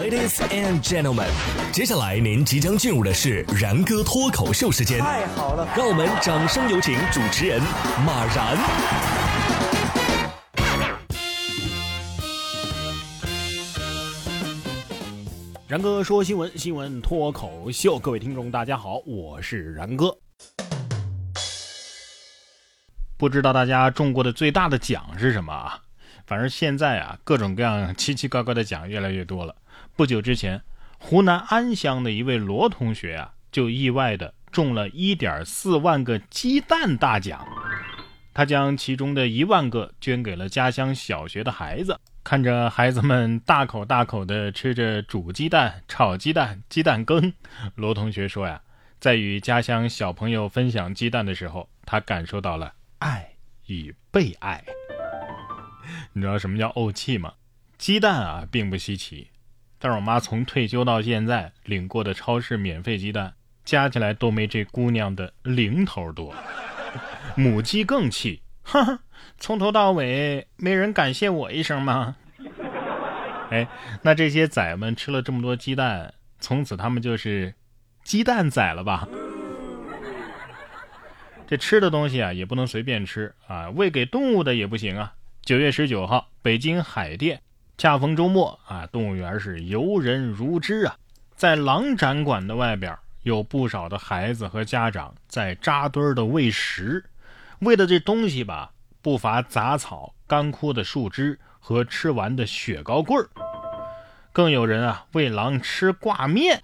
[0.00, 1.28] Ladies and gentlemen，
[1.70, 4.98] 接下来您即将进入的是然哥脱口秀时间。
[5.00, 7.60] 太好了，让我们掌声有请主持人
[8.06, 8.56] 马然。
[15.68, 20.16] 然哥说新闻，新闻脱口秀，各位听众大家好，我是然哥。
[23.18, 25.78] 不知道大家中过的最大的奖是什么啊？
[26.26, 29.54] 反正现在啊，各种各样奇奇怪怪的奖越来越多了。
[29.96, 30.62] 不久之前，
[30.98, 37.46] 湖南安乡的一位罗同学啊，就意外的中了一点四万个鸡蛋大奖。
[38.34, 42.00] 他将其中的一万个捐给了家乡小学的孩子。
[42.24, 47.34] 看着孩子们大口大口的吃着煮鸡蛋、炒鸡蛋、鸡蛋羹，
[47.74, 48.62] 罗同学说呀，
[49.00, 53.32] 在与家乡小朋友分享鸡蛋的时候，他感受到了爱
[53.66, 54.64] 与被爱。
[56.14, 57.34] 你知道什么叫怄气吗？
[57.76, 59.28] 鸡蛋啊，并不稀奇，
[59.84, 66.32] 但是我妈从退休到现在领过的超市免费鸡蛋，加起来都没这姑娘的零头多。
[67.34, 68.40] 母鸡更气。
[68.62, 69.00] 哈哈，
[69.38, 72.14] 从头到尾没人感谢我一声吗？
[73.50, 73.66] 哎，
[74.02, 77.52] 那这些崽们吃了这么多鸡蛋，从此他们就是
[78.04, 79.08] 鸡蛋崽了吧？
[81.48, 85.14] 这吃的东西啊，也不能随便吃啊，喂给动物的也不行啊。
[85.42, 87.42] 九月十九号，北京海淀，
[87.78, 90.96] 恰逢周末啊，动物园是游人如织啊。
[91.34, 97.04] 在狼展馆的外边，有不少的孩子和家长在扎堆的喂食。
[97.60, 103.28] 喂的这东西吧，不乏杂草、干枯的树枝和吃完的雪糕棍儿，
[104.32, 106.60] 更有人啊喂狼吃挂面。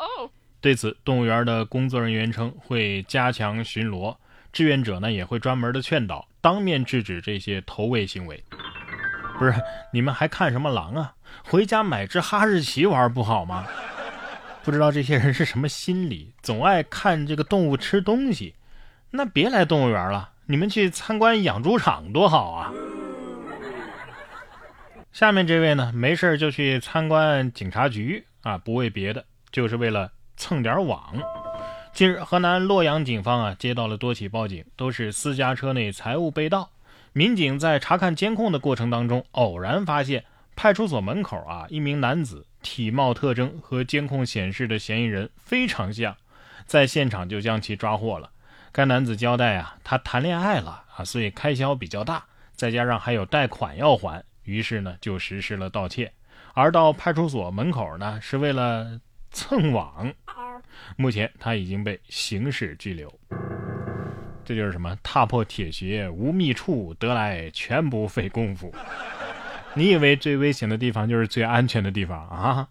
[0.60, 4.16] 对此，动物园的工作人员称会加强巡逻，
[4.52, 8.42] 志愿者呢也会专门的劝导，当面制止这些投喂行为。
[9.38, 9.54] 不是
[9.92, 11.14] 你们还看什么狼啊？
[11.44, 13.66] 回家买只哈士奇玩不好吗？
[14.64, 18.54] 不知道这些人是什么心理，总爱看这个动物吃东西，
[19.10, 20.30] 那别来动物园了。
[20.46, 22.72] 你们去参观养猪场多好啊！
[25.12, 31.14] 下面这位呢，没事就去参观警察局啊，不为别的，就是为了蹭点网。
[31.92, 36.70] 近日，河南洛阳警方啊接到了多起报警，都是私家车内财物被盗。
[37.12, 40.24] 民警在查看监控的过程当中，偶然发现
[40.54, 46.16] 派出所门口啊一名男子体貌特征和监控显示的嫌疑人非常像，
[46.66, 48.30] 在现场就将其抓获了。
[48.70, 52.24] 该男子交代啊，他谈恋爱了啊，所以开销比较大，
[52.54, 56.12] 再加上还有贷款要还，于是呢就实施了盗窃。
[56.54, 60.12] 而到派出所门口呢，是为了蹭网。
[60.96, 63.12] 目前他已经被刑事拘留。
[64.48, 64.96] 这就是什么？
[65.02, 68.72] 踏破铁鞋无觅处，得来全不费工夫。
[69.76, 72.66] 你以为最危险的地方就是最安全的地方啊？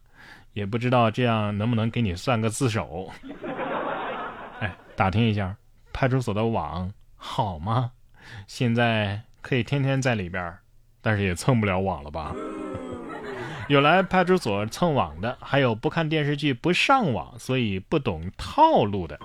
[0.54, 3.12] 也不知道这样能不能给你算个自首。
[4.60, 5.56] 哎，打听一下。
[5.94, 7.92] 派出所的网好吗？
[8.48, 10.58] 现在可以天天在里边，
[11.00, 12.34] 但是也蹭不了网了吧？
[13.70, 19.20] 有来派出所蹭网的，还有不看电视剧、不上网，所以不懂套路的。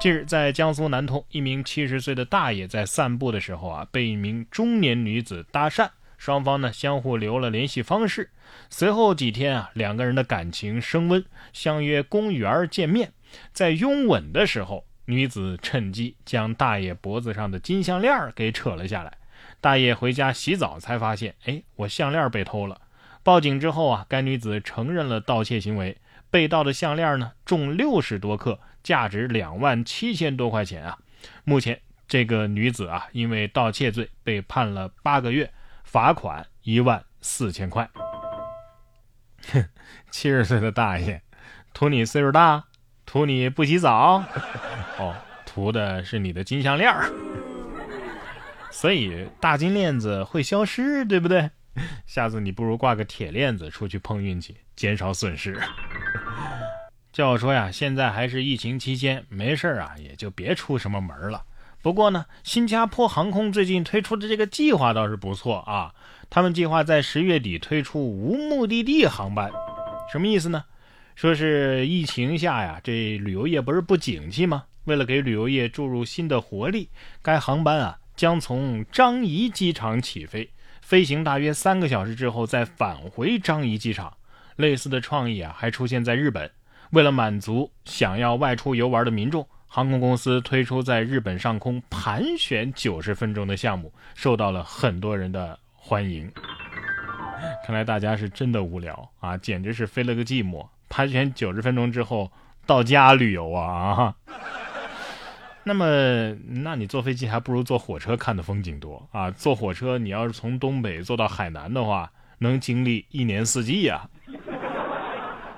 [0.00, 8.30] 近日，在江苏南通，一名七十岁的大爷在散步的时候啊，被一名中年女子搭讪，双方呢相互留了联系方式。
[8.68, 13.12] 随后几天啊，两个人的感情升温，相约公园见面。
[13.52, 14.84] 在拥吻的时候。
[15.06, 19.18] 女子趁机将大爷脖子上的金项链给扯了下来。
[19.60, 22.80] 大爷回家洗澡才发现，哎，我项链被偷了。
[23.22, 25.98] 报警之后啊，该女子承认了盗窃行为。
[26.30, 30.96] 被盗的项链呢，重六十多克，价值两万七千多块钱啊。
[31.42, 35.50] 目前这个女子啊，因为盗窃罪被判了八个月，
[35.82, 37.90] 罚款一万四千块。
[39.48, 39.68] 哼，
[40.12, 41.20] 七十岁的大爷，
[41.72, 42.66] 图你岁数大。
[43.06, 44.24] 图你不洗澡，
[44.98, 46.92] 哦，图的是你的金项链
[48.70, 51.50] 所以大金链子会消失，对不对？
[52.06, 55.60] 下次你不如挂个铁链子出去碰运气，减少损失。
[57.14, 61.44] 叫我说呀，现在还是疫情期间，没事啊，也就别出什么门了。
[61.80, 65.94] 不过呢，新加坡航空最近推出的这个计划倒是不错啊，
[66.28, 69.48] 他们计划在十月底推出无目的地航班，
[70.10, 70.64] 什么意思呢？
[71.14, 74.64] 说是疫情下呀，这旅游业不是不景气吗？
[74.82, 76.88] 为了给旅游业注入新的活力，
[77.22, 80.50] 该航班啊将从樟宜机场起飞，
[80.82, 84.12] 飞行大约三个小时之后再返回樟宜机场。
[84.56, 86.50] 类似的创意啊还出现在日本。
[86.90, 96.30] 为了满足想要外出游玩的民众，航空公司推出在日本上空盘旋九十分钟的项目，受到了很多人的欢迎。
[97.66, 100.66] 看来大家是真的无聊啊，简直是飞了个寂寞。
[100.88, 102.30] 盘旋九十分钟之后
[102.66, 104.14] 到家旅游啊啊！
[105.64, 109.30] 那么，那你坐飞机还不如坐火车看的风景多啊！
[109.30, 114.08] 坐火车，你要是从东北坐到海南的话，能经历一年四季呀。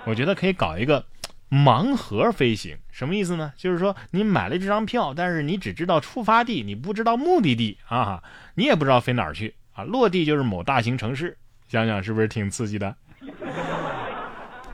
[0.04, 1.04] 我觉得可以搞一个
[1.48, 3.52] 盲盒飞行，什么意思呢？
[3.56, 8.22] 就是说你买了这张票，但是你只知道出发地，你不知道目的地啊，
[8.54, 11.38] 你也不知道飞哪儿去啊，落地就是某大型城市，
[11.68, 12.96] 想想是不是挺刺激的？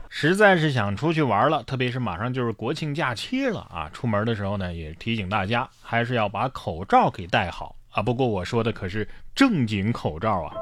[0.09, 3.89] 实在是想出去玩了，特别是马上就是国庆假期了啊！
[3.91, 8.01] 出门的时候呢，也提醒大家还是要把口罩给戴好啊。
[8.03, 10.53] 不过我说的可是正经口罩啊。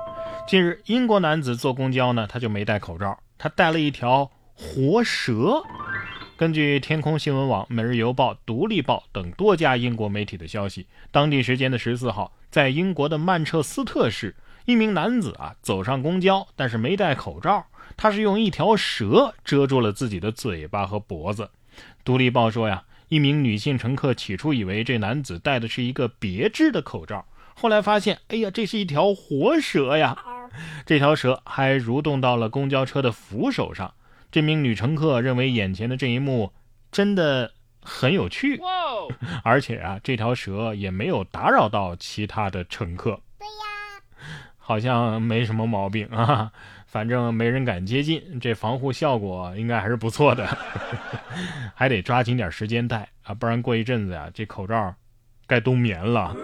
[0.48, 5.62] 近日，英国男子坐公交呢，他就没戴口罩，他戴了一条活蛇。
[6.42, 14.36] 根据天空新闻网、每日邮报、独立报等多家英国媒体的消息，当地时间的十四号，在英国的曼彻斯特市，
[14.66, 17.68] 一名男子啊走上公交，但是没戴口罩。
[17.96, 21.52] 他是用一条蛇遮住了自己的嘴巴和脖子。
[22.04, 27.24] 独立报说呀，一名女性乘客起初以为这男子戴的是一个别致的口罩，
[27.54, 30.18] 后来发现，哎呀，这是一条活蛇呀！
[30.88, 33.94] 这条蛇还蠕动到了公交车的扶手上。
[34.32, 36.54] 这名女乘客认为眼前的这一幕
[36.92, 37.52] 真的
[37.82, 38.62] 很有趣，
[39.44, 43.20] 而且啊，这条蛇也没有打扰到其他的乘客。
[43.38, 44.24] 对呀，
[44.58, 46.52] 好像没什么毛病啊。
[46.92, 50.46] 反正没人敢接近，这防护效果应该还是不错的，
[51.74, 54.94] 还得抓紧点时间戴啊，不然过一阵子呀，这口罩
[55.48, 56.36] 该冬眠了。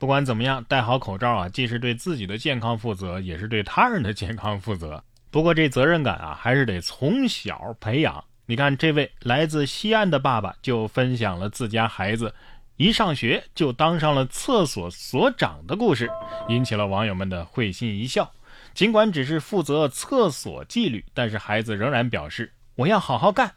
[0.00, 5.04] 不管怎么样，戴好口罩啊，既是对自己的健康负责，也是对他人的健康负责。
[5.30, 8.24] 不过这责任感啊，还是得从小培养。
[8.46, 12.34] 你看，这位来自西安的爸爸就分享了自家孩子。
[12.76, 16.08] 一上学就当上了厕所所长的故事，
[16.48, 18.32] 引起了网友们的会心一笑。
[18.72, 23.52] 尽管只是负责厕所纪律，但是孩子仍然表示我要好好干。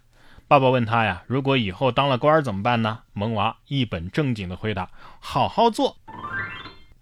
[0.48, 3.00] 爸爸问他呀，如果以后当了官怎么办呢？
[3.14, 4.90] 萌娃一本正经的回答：
[5.20, 5.96] 好好做，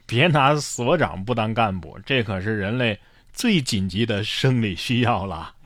[0.05, 2.99] 别拿所长不当干部，这可是人类
[3.39, 5.58] 最紧急的生理需要了。